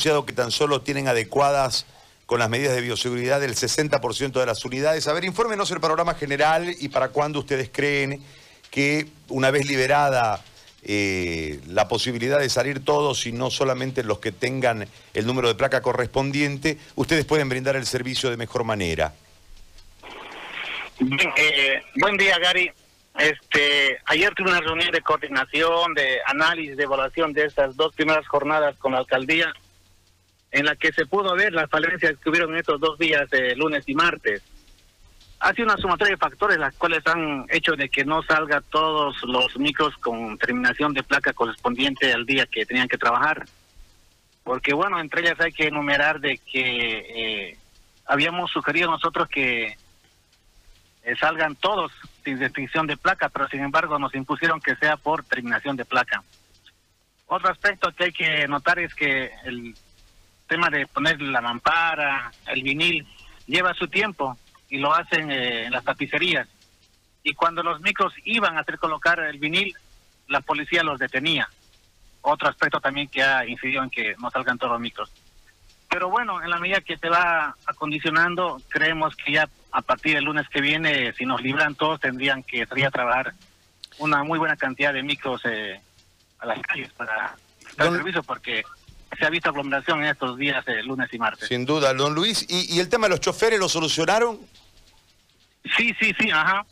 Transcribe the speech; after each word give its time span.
que 0.00 0.32
tan 0.32 0.50
solo 0.50 0.80
tienen 0.80 1.08
adecuadas 1.08 1.84
con 2.24 2.38
las 2.38 2.48
medidas 2.48 2.74
de 2.74 2.80
bioseguridad 2.80 3.38
del 3.38 3.54
60% 3.54 4.32
de 4.32 4.46
las 4.46 4.64
unidades. 4.64 5.06
A 5.08 5.12
ver, 5.12 5.24
infórmenos 5.24 5.70
el 5.72 5.80
panorama 5.80 6.14
general 6.14 6.74
y 6.78 6.88
para 6.88 7.08
cuándo 7.08 7.40
ustedes 7.40 7.68
creen 7.70 8.22
que 8.70 9.08
una 9.28 9.50
vez 9.50 9.66
liberada 9.66 10.42
eh, 10.82 11.60
la 11.66 11.86
posibilidad 11.86 12.38
de 12.38 12.48
salir 12.48 12.82
todos 12.82 13.26
y 13.26 13.32
no 13.32 13.50
solamente 13.50 14.02
los 14.02 14.20
que 14.20 14.32
tengan 14.32 14.88
el 15.12 15.26
número 15.26 15.48
de 15.48 15.54
placa 15.54 15.82
correspondiente, 15.82 16.78
ustedes 16.94 17.26
pueden 17.26 17.50
brindar 17.50 17.76
el 17.76 17.84
servicio 17.84 18.30
de 18.30 18.38
mejor 18.38 18.64
manera. 18.64 19.12
Eh, 21.36 21.82
buen 21.96 22.16
día, 22.16 22.38
Gary. 22.38 22.70
Este, 23.18 23.98
ayer 24.06 24.32
tuve 24.34 24.50
una 24.50 24.60
reunión 24.60 24.90
de 24.92 25.02
coordinación, 25.02 25.92
de 25.92 26.20
análisis, 26.26 26.76
de 26.76 26.84
evaluación 26.84 27.34
de 27.34 27.44
estas 27.44 27.76
dos 27.76 27.94
primeras 27.94 28.26
jornadas 28.26 28.76
con 28.78 28.92
la 28.92 28.98
alcaldía, 28.98 29.52
en 30.50 30.66
la 30.66 30.76
que 30.76 30.92
se 30.92 31.06
pudo 31.06 31.34
ver 31.34 31.52
las 31.52 31.70
falencias 31.70 32.18
que 32.18 32.30
hubieron 32.30 32.52
en 32.52 32.58
estos 32.58 32.80
dos 32.80 32.98
días, 32.98 33.28
de 33.30 33.54
lunes 33.56 33.84
y 33.86 33.94
martes. 33.94 34.42
Ha 35.38 35.52
sido 35.54 35.66
una 35.66 35.76
sumatoria 35.76 36.14
de 36.14 36.18
factores 36.18 36.58
las 36.58 36.74
cuales 36.74 37.06
han 37.06 37.46
hecho 37.48 37.72
de 37.72 37.88
que 37.88 38.04
no 38.04 38.22
salga 38.22 38.60
todos 38.60 39.22
los 39.22 39.56
micros 39.58 39.96
con 39.96 40.36
terminación 40.36 40.92
de 40.92 41.02
placa 41.02 41.32
correspondiente 41.32 42.12
al 42.12 42.26
día 42.26 42.46
que 42.46 42.66
tenían 42.66 42.88
que 42.88 42.98
trabajar. 42.98 43.46
Porque 44.44 44.74
bueno, 44.74 45.00
entre 45.00 45.22
ellas 45.22 45.40
hay 45.40 45.52
que 45.52 45.68
enumerar 45.68 46.20
de 46.20 46.38
que 46.38 47.50
eh, 47.50 47.58
habíamos 48.06 48.50
sugerido 48.50 48.90
nosotros 48.90 49.28
que 49.28 49.76
eh, 51.04 51.16
salgan 51.18 51.56
todos 51.56 51.92
sin 52.24 52.38
distinción 52.38 52.86
de 52.86 52.96
placa, 52.96 53.28
pero 53.30 53.48
sin 53.48 53.60
embargo 53.60 53.98
nos 53.98 54.14
impusieron 54.14 54.60
que 54.60 54.76
sea 54.76 54.96
por 54.96 55.24
terminación 55.24 55.76
de 55.76 55.84
placa. 55.84 56.22
Otro 57.26 57.48
aspecto 57.48 57.92
que 57.92 58.04
hay 58.04 58.12
que 58.12 58.48
notar 58.48 58.78
es 58.78 58.94
que 58.94 59.30
el 59.44 59.74
tema 60.50 60.68
de 60.68 60.84
poner 60.88 61.22
la 61.22 61.40
mampara, 61.40 62.32
el 62.48 62.62
vinil, 62.62 63.06
lleva 63.46 63.72
su 63.72 63.86
tiempo 63.86 64.36
y 64.68 64.78
lo 64.78 64.92
hacen 64.92 65.30
eh, 65.30 65.66
en 65.66 65.72
las 65.72 65.84
tapicerías. 65.84 66.48
Y 67.22 67.34
cuando 67.34 67.62
los 67.62 67.80
micros 67.80 68.12
iban 68.24 68.58
a 68.58 68.62
hacer 68.62 68.78
colocar 68.78 69.20
el 69.20 69.38
vinil, 69.38 69.72
la 70.26 70.40
policía 70.40 70.82
los 70.82 70.98
detenía. 70.98 71.48
Otro 72.22 72.48
aspecto 72.48 72.80
también 72.80 73.06
que 73.08 73.22
ha 73.22 73.46
incidido 73.46 73.82
en 73.84 73.90
que 73.90 74.16
no 74.18 74.28
salgan 74.30 74.58
todos 74.58 74.72
los 74.72 74.80
micros. 74.80 75.12
Pero 75.88 76.10
bueno, 76.10 76.42
en 76.42 76.50
la 76.50 76.58
medida 76.58 76.80
que 76.80 76.98
se 76.98 77.08
va 77.08 77.54
acondicionando, 77.66 78.60
creemos 78.68 79.14
que 79.14 79.32
ya 79.32 79.48
a 79.70 79.82
partir 79.82 80.14
del 80.16 80.24
lunes 80.24 80.48
que 80.48 80.60
viene, 80.60 81.12
si 81.12 81.26
nos 81.26 81.40
libran 81.42 81.76
todos, 81.76 82.00
tendrían 82.00 82.42
que 82.42 82.66
salir 82.66 82.86
a 82.86 82.90
trabajar 82.90 83.34
una 83.98 84.24
muy 84.24 84.38
buena 84.38 84.56
cantidad 84.56 84.92
de 84.92 85.04
micros 85.04 85.42
eh, 85.44 85.80
a 86.40 86.46
las 86.46 86.60
calles 86.62 86.92
para 86.94 87.36
dar 87.76 87.92
servicio, 87.92 88.22
porque 88.24 88.64
se 89.18 89.26
ha 89.26 89.30
visto 89.30 89.50
aglomeración 89.50 90.02
en 90.02 90.10
estos 90.10 90.36
días, 90.36 90.64
de 90.64 90.82
lunes 90.82 91.08
y 91.12 91.18
martes. 91.18 91.48
Sin 91.48 91.66
duda, 91.66 91.92
don 91.94 92.14
Luis. 92.14 92.46
¿Y, 92.48 92.78
el 92.78 92.88
tema 92.88 93.06
de 93.06 93.10
los 93.10 93.20
choferes 93.20 93.58
lo 93.58 93.68
solucionaron? 93.68 94.38
Sí, 95.76 95.94
sí, 96.00 96.14
sí, 96.18 96.30
ajá. 96.30 96.64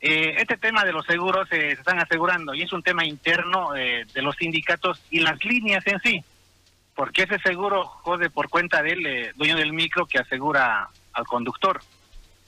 Eh, 0.00 0.36
este 0.38 0.56
tema 0.56 0.84
de 0.84 0.92
los 0.92 1.04
seguros 1.06 1.48
eh, 1.50 1.74
se 1.74 1.80
están 1.80 1.98
asegurando 1.98 2.54
y 2.54 2.62
es 2.62 2.72
un 2.72 2.82
tema 2.82 3.04
interno 3.04 3.72
de 3.72 4.22
los 4.22 4.36
sindicatos 4.36 5.00
y 5.10 5.20
las 5.20 5.44
líneas 5.44 5.84
en 5.86 6.00
sí 6.00 6.24
porque 6.98 7.22
ese 7.22 7.38
seguro 7.38 7.84
jode 7.84 8.28
por 8.28 8.48
cuenta 8.48 8.82
del 8.82 9.06
eh, 9.06 9.32
dueño 9.36 9.54
del 9.54 9.72
micro 9.72 10.04
que 10.06 10.18
asegura 10.18 10.88
al 11.12 11.26
conductor. 11.28 11.80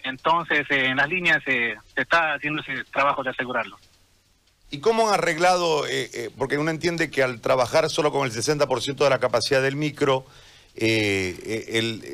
Entonces, 0.02 0.66
eh, 0.70 0.86
en 0.86 0.96
las 0.96 1.08
líneas 1.08 1.40
eh, 1.46 1.76
se 1.94 2.00
está 2.00 2.34
haciendo 2.34 2.60
ese 2.60 2.82
trabajo 2.92 3.22
de 3.22 3.30
asegurarlo. 3.30 3.78
¿Y 4.70 4.78
cómo 4.78 5.08
han 5.08 5.14
arreglado? 5.14 5.84
porque 6.38 6.58
uno 6.58 6.70
entiende 6.70 7.10
que 7.10 7.22
al 7.22 7.40
trabajar 7.40 7.90
solo 7.90 8.12
con 8.12 8.26
el 8.26 8.32
60% 8.32 8.96
de 8.96 9.10
la 9.10 9.18
capacidad 9.18 9.60
del 9.62 9.76
micro, 9.76 10.24
el, 10.76 12.04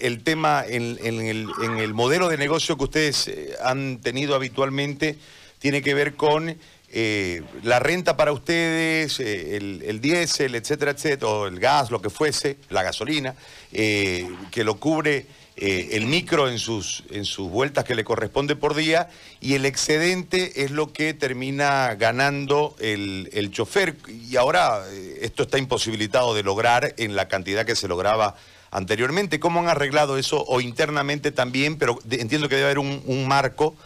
el, 0.00 0.22
tema 0.22 0.64
en 0.66 0.98
el 1.00 1.94
modelo 1.94 2.28
de 2.28 2.36
negocio 2.36 2.76
que 2.76 2.84
ustedes 2.84 3.30
han 3.62 3.98
tenido 3.98 4.34
habitualmente 4.34 5.18
tiene 5.58 5.82
que 5.82 5.94
ver 5.94 6.14
con 6.14 6.56
eh, 6.96 7.42
la 7.64 7.80
renta 7.80 8.16
para 8.16 8.30
ustedes, 8.30 9.18
eh, 9.18 9.56
el, 9.56 10.00
diésel, 10.00 10.54
etcétera, 10.54 10.92
etcétera, 10.92 11.28
o 11.28 11.48
el 11.48 11.58
gas, 11.58 11.90
lo 11.90 12.00
que 12.00 12.08
fuese, 12.08 12.56
la 12.70 12.84
gasolina, 12.84 13.34
eh, 13.72 14.30
que 14.52 14.62
lo 14.62 14.78
cubre 14.78 15.26
el 15.56 16.06
micro 16.06 16.48
en 16.48 16.58
sus, 16.58 17.02
en 17.10 17.24
sus 17.24 17.48
vueltas 17.50 17.84
que 17.84 17.96
le 17.96 18.04
corresponde 18.04 18.54
por 18.54 18.74
día, 18.74 19.08
y 19.40 19.54
el 19.54 19.66
excedente 19.66 20.64
es 20.64 20.70
lo 20.70 20.92
que 20.92 21.14
termina 21.14 21.94
ganando 21.96 22.76
el, 22.78 23.28
el 23.32 23.50
chofer. 23.50 23.96
Y 24.08 24.36
ahora 24.36 24.84
esto 25.20 25.44
está 25.44 25.58
imposibilitado 25.58 26.34
de 26.34 26.44
lograr 26.44 26.94
en 26.96 27.16
la 27.16 27.26
cantidad 27.26 27.66
que 27.66 27.74
se 27.76 27.88
lograba 27.88 28.36
anteriormente. 28.70 29.40
¿Cómo 29.40 29.60
han 29.60 29.68
arreglado 29.68 30.16
eso? 30.18 30.44
O 30.44 30.60
internamente 30.60 31.32
también, 31.32 31.76
pero 31.76 31.98
entiendo 32.10 32.48
que 32.48 32.56
debe 32.56 32.66
haber 32.66 32.80
un, 32.80 33.02
un 33.06 33.26
marco 33.26 33.76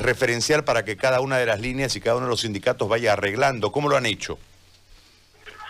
referencial 0.00 0.64
para 0.64 0.84
que 0.84 0.96
cada 0.96 1.20
una 1.20 1.38
de 1.38 1.46
las 1.46 1.60
líneas 1.60 1.94
y 1.96 2.00
cada 2.00 2.16
uno 2.16 2.26
de 2.26 2.30
los 2.30 2.40
sindicatos 2.40 2.88
vaya 2.88 3.12
arreglando? 3.12 3.72
¿Cómo 3.72 3.88
lo 3.88 3.96
han 3.96 4.06
hecho? 4.06 4.38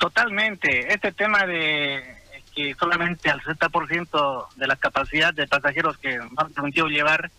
Totalmente. 0.00 0.92
Este 0.92 1.12
tema 1.12 1.44
de 1.44 2.16
que 2.54 2.74
solamente 2.74 3.30
al 3.30 3.40
60% 3.42 4.48
de 4.56 4.66
la 4.66 4.76
capacidad 4.76 5.32
de 5.34 5.46
pasajeros 5.46 5.98
que 5.98 6.18
han 6.36 6.52
permitido 6.52 6.86
llevar 6.88 7.30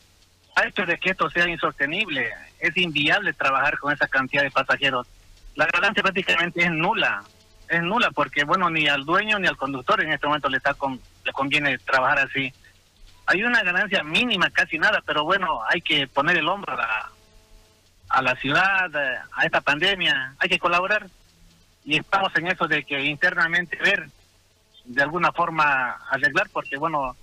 ha 0.56 0.68
hecho 0.68 0.86
de 0.86 0.98
que 0.98 1.12
esto 1.12 1.30
sea 1.30 1.48
insostenible. 1.48 2.30
Es 2.60 2.76
inviable 2.78 3.34
trabajar 3.34 3.78
con 3.80 3.94
esa 3.94 4.08
cantidad 4.08 4.44
de 4.44 4.52
pasajeros. 4.52 5.08
La 5.56 5.66
ganancia 5.68 6.04
prácticamente 6.04 6.64
es 6.64 6.72
nula. 6.72 7.24
Es 7.68 7.82
nula 7.82 8.12
porque, 8.12 8.44
bueno, 8.44 8.70
ni 8.70 8.88
al 8.88 9.06
dueño 9.06 9.40
ni 9.40 9.48
al 9.48 9.58
conductor 9.58 10.02
en 10.02 10.12
este 10.12 10.28
momento 10.28 10.50
le, 10.50 10.58
está 10.58 10.74
con, 10.74 11.00
le 11.24 11.32
conviene 11.32 11.78
trabajar 11.80 12.20
así 12.20 12.52
hay 13.30 13.44
una 13.44 13.62
ganancia 13.62 14.04
mínima, 14.04 14.50
casi 14.50 14.80
nada, 14.80 15.04
pero 15.06 15.24
bueno, 15.24 15.62
hay 15.70 15.82
que 15.82 16.08
poner 16.08 16.38
el 16.38 16.50
hombro 16.50 16.74
a 16.74 16.78
la, 16.78 17.12
a 18.10 18.22
la 18.24 18.36
ciudad, 18.38 18.90
a 18.96 19.46
esta 19.46 19.62
pandemia, 19.62 20.34
hay 20.40 20.50
que 20.50 20.58
colaborar 20.58 21.06
y 21.86 21.98
estamos 21.98 22.36
en 22.36 22.48
eso 22.48 22.68
de 22.68 22.84
que 22.84 23.00
internamente 23.04 23.78
ver 23.78 24.10
de 24.84 25.04
alguna 25.04 25.32
forma 25.32 25.92
arreglar, 26.10 26.50
porque 26.52 26.78
bueno, 26.78 27.16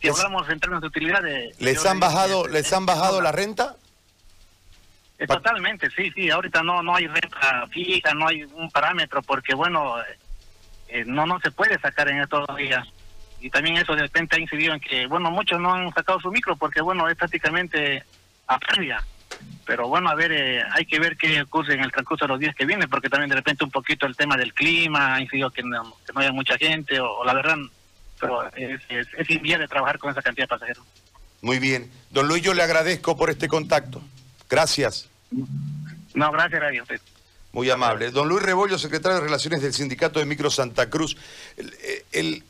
si 0.00 0.08
hablamos 0.08 0.48
en 0.48 0.60
términos 0.60 0.80
de 0.82 0.86
utilidad... 0.86 1.22
De, 1.22 1.52
¿Les 1.58 1.84
han 1.84 1.98
bajado, 1.98 2.46
¿les 2.46 2.72
han 2.72 2.86
bajado 2.86 3.20
la 3.20 3.32
renta? 3.32 3.74
Eh, 5.18 5.26
totalmente, 5.26 5.90
sí, 5.90 6.12
sí, 6.14 6.30
ahorita 6.30 6.62
no 6.62 6.84
no 6.84 6.94
hay 6.94 7.08
renta 7.08 7.66
fija, 7.72 8.14
no 8.14 8.28
hay 8.28 8.44
un 8.44 8.70
parámetro, 8.70 9.22
porque 9.22 9.56
bueno, 9.56 9.96
eh, 10.86 11.02
no 11.04 11.26
no 11.26 11.40
se 11.40 11.50
puede 11.50 11.80
sacar 11.80 12.08
en 12.10 12.20
estos 12.20 12.46
días 12.56 12.86
y 13.40 13.50
también 13.50 13.76
eso 13.76 13.94
de 13.94 14.02
repente 14.02 14.36
ha 14.36 14.40
incidido 14.40 14.74
en 14.74 14.80
que, 14.80 15.06
bueno, 15.06 15.30
muchos 15.30 15.60
no 15.60 15.72
han 15.72 15.92
sacado 15.94 16.20
su 16.20 16.30
micro 16.30 16.56
porque, 16.56 16.80
bueno, 16.80 17.08
es 17.08 17.16
prácticamente 17.16 18.04
a 18.46 18.58
pérdida. 18.58 19.04
Pero 19.64 19.86
bueno, 19.88 20.08
a 20.08 20.14
ver, 20.14 20.32
eh, 20.32 20.62
hay 20.72 20.86
que 20.86 20.98
ver 20.98 21.16
qué 21.16 21.42
ocurre 21.42 21.74
en 21.74 21.80
el 21.80 21.92
transcurso 21.92 22.24
de 22.24 22.28
los 22.30 22.40
días 22.40 22.54
que 22.54 22.64
vienen, 22.64 22.88
porque 22.88 23.08
también 23.08 23.28
de 23.28 23.36
repente 23.36 23.64
un 23.64 23.70
poquito 23.70 24.06
el 24.06 24.16
tema 24.16 24.36
del 24.36 24.54
clima 24.54 25.14
ha 25.14 25.20
incidido 25.20 25.50
que 25.50 25.62
no, 25.62 25.96
que 26.06 26.12
no 26.12 26.20
haya 26.20 26.32
mucha 26.32 26.56
gente, 26.56 26.98
o, 26.98 27.24
la 27.24 27.34
verdad, 27.34 27.56
pero 28.18 28.48
es, 28.56 28.80
es, 28.88 29.06
es 29.16 29.30
inviable 29.30 29.68
trabajar 29.68 29.98
con 29.98 30.10
esa 30.10 30.22
cantidad 30.22 30.44
de 30.44 30.48
pasajeros. 30.48 30.84
Muy 31.42 31.58
bien. 31.58 31.90
Don 32.10 32.26
Luis, 32.26 32.42
yo 32.42 32.54
le 32.54 32.62
agradezco 32.62 33.16
por 33.16 33.30
este 33.30 33.46
contacto. 33.46 34.02
Gracias. 34.48 35.08
No, 36.14 36.32
gracias 36.32 36.62
a 36.62 36.82
usted. 36.82 37.00
Muy 37.52 37.70
amable. 37.70 38.10
Don 38.10 38.28
Luis 38.28 38.42
Rebollo, 38.42 38.78
secretario 38.78 39.18
de 39.18 39.24
Relaciones 39.24 39.62
del 39.62 39.72
Sindicato 39.72 40.18
de 40.18 40.26
Micro 40.26 40.50
Santa 40.50 40.90
Cruz. 40.90 41.16
el 42.12 42.42